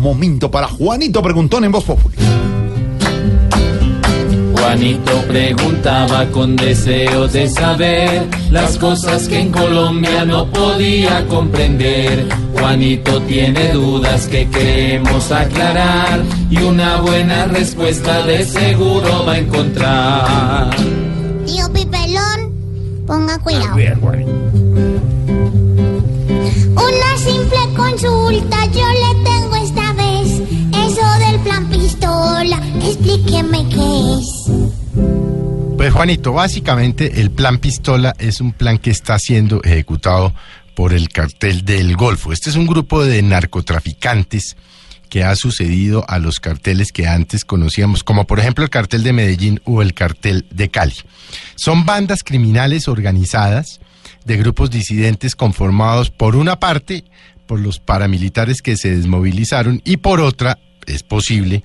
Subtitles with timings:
[0.00, 2.16] Momento para Juanito Preguntón en Voz Populi.
[4.54, 12.26] Juanito preguntaba con deseos de saber las cosas que en Colombia no podía comprender.
[12.54, 20.76] Juanito tiene dudas que queremos aclarar y una buena respuesta de seguro va a encontrar.
[21.44, 22.54] Tío Pipelón,
[23.06, 23.76] ponga cuidado.
[33.48, 34.50] Qué es.
[35.76, 40.34] Pues Juanito, básicamente el plan Pistola es un plan que está siendo ejecutado
[40.74, 42.32] por el cartel del Golfo.
[42.32, 44.56] Este es un grupo de narcotraficantes
[45.08, 49.12] que ha sucedido a los carteles que antes conocíamos, como por ejemplo el cartel de
[49.12, 50.94] Medellín o el cartel de Cali.
[51.56, 53.80] Son bandas criminales organizadas
[54.24, 57.04] de grupos disidentes conformados por una parte
[57.46, 60.58] por los paramilitares que se desmovilizaron y por otra,
[60.94, 61.62] es posible,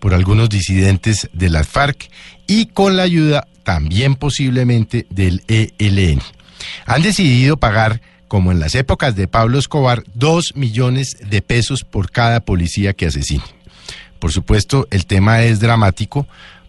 [0.00, 2.10] por algunos disidentes de las FARC
[2.46, 6.20] y con la ayuda también posiblemente del ELN.
[6.86, 12.10] Han decidido pagar, como en las épocas de Pablo Escobar, dos millones de pesos por
[12.10, 13.44] cada policía que asesine.
[14.18, 16.26] Por supuesto, el tema es dramático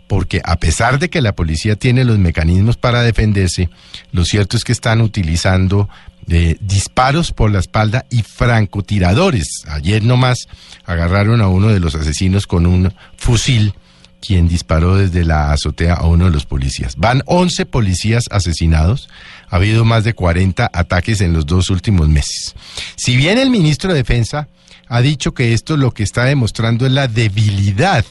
[0.09, 3.69] porque a pesar de que la policía tiene los mecanismos para defenderse,
[4.11, 5.87] lo cierto es que están utilizando
[6.29, 9.63] eh, disparos por la espalda y francotiradores.
[9.67, 10.47] Ayer nomás
[10.85, 13.73] agarraron a uno de los asesinos con un fusil
[14.21, 16.95] quien disparó desde la azotea a uno de los policías.
[16.97, 19.09] Van 11 policías asesinados.
[19.49, 22.55] Ha habido más de 40 ataques en los dos últimos meses.
[22.95, 24.47] Si bien el ministro de Defensa
[24.87, 28.05] ha dicho que esto lo que está demostrando es la debilidad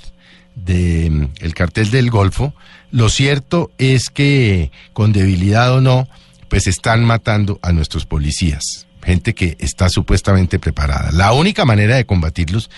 [0.54, 2.54] del el cartel del Golfo,
[2.90, 6.08] lo cierto es que con debilidad o no,
[6.48, 11.10] pues están matando a nuestros policías, gente que está supuestamente preparada.
[11.12, 12.70] La única manera de combatirlos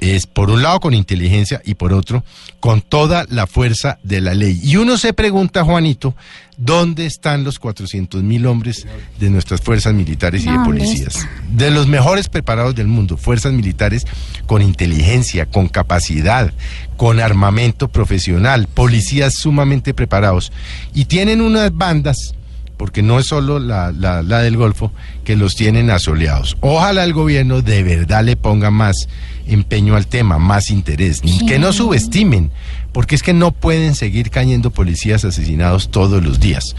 [0.00, 2.24] es por un lado con inteligencia y por otro
[2.60, 4.60] con toda la fuerza de la ley.
[4.62, 6.14] Y uno se pregunta, Juanito,
[6.56, 8.86] ¿dónde están los 400 mil hombres
[9.18, 11.26] de nuestras fuerzas militares y de ¿Dónde policías?
[11.52, 14.06] De los mejores preparados del mundo, fuerzas militares
[14.46, 16.52] con inteligencia, con capacidad,
[16.96, 20.52] con armamento profesional, policías sumamente preparados.
[20.94, 22.34] Y tienen unas bandas
[22.78, 24.92] porque no es solo la, la, la del Golfo,
[25.24, 26.56] que los tienen asoleados.
[26.60, 29.08] Ojalá el gobierno de verdad le ponga más
[29.46, 32.50] empeño al tema, más interés, que no subestimen,
[32.92, 36.76] porque es que no pueden seguir cayendo policías asesinados todos los días.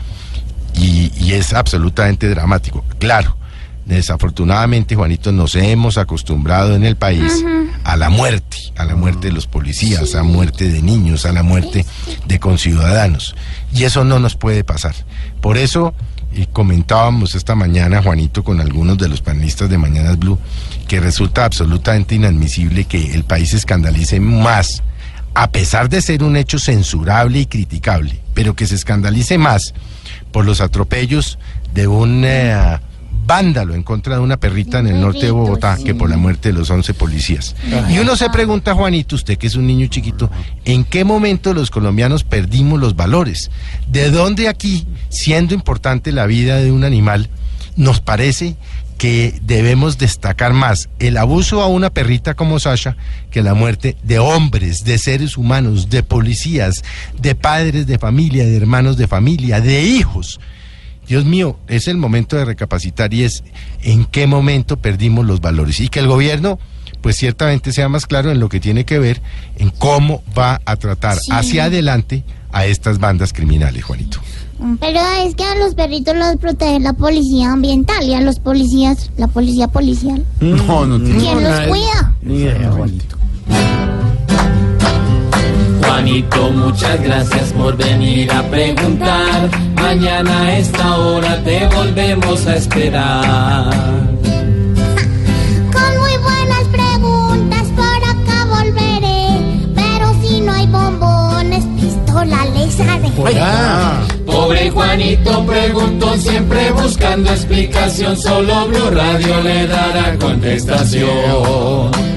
[0.75, 2.85] Y, y es absolutamente dramático.
[2.99, 3.35] Claro,
[3.95, 7.43] desafortunadamente, Juanito, nos hemos acostumbrado en el país
[7.83, 11.31] a la muerte, a la muerte de los policías, a la muerte de niños, a
[11.31, 11.85] la muerte
[12.27, 13.35] de conciudadanos.
[13.73, 14.93] Y eso no nos puede pasar.
[15.41, 15.93] Por eso,
[16.31, 20.37] y comentábamos esta mañana, Juanito, con algunos de los panelistas de Mañanas Blue,
[20.87, 24.83] que resulta absolutamente inadmisible que el país se escandalice más,
[25.33, 29.73] a pesar de ser un hecho censurable y criticable, pero que se escandalice más
[30.31, 31.39] por los atropellos
[31.73, 32.79] de un eh,
[33.29, 36.49] vándalo en contra de una perrita en el norte de Bogotá que por la muerte
[36.49, 37.55] de los 11 policías.
[37.87, 40.31] Y uno se pregunta, Juanito, usted que es un niño chiquito,
[40.65, 43.51] ¿en qué momento los colombianos perdimos los valores?
[43.87, 47.29] ¿De dónde aquí, siendo importante la vida de un animal,
[47.75, 48.55] nos parece
[48.97, 52.97] que debemos destacar más el abuso a una perrita como Sasha
[53.29, 56.83] que la muerte de hombres, de seres humanos, de policías,
[57.21, 60.39] de padres de familia, de hermanos de familia, de hijos?
[61.09, 63.43] Dios mío, es el momento de recapacitar y es
[63.81, 66.59] en qué momento perdimos los valores y que el gobierno
[67.01, 69.21] pues ciertamente sea más claro en lo que tiene que ver
[69.57, 74.19] en cómo va a tratar hacia adelante a estas bandas criminales, Juanito.
[74.79, 79.09] Pero es que a los perritos los protege la policía ambiental y a los policías,
[79.17, 80.23] la policía policial.
[80.41, 82.13] No, no tiene ¿Quién los cuida?
[82.21, 83.18] ni idea, Juanito.
[86.09, 89.49] Juanito, muchas gracias por venir a preguntar.
[89.75, 93.71] Mañana a esta hora te volvemos a esperar.
[95.71, 99.37] Con muy buenas preguntas por acá volveré.
[99.75, 103.09] Pero si no hay bombones, pistola les haré.
[104.25, 112.09] Pobre Juanito preguntó siempre buscando explicación, solo Blue Radio le dará contestación.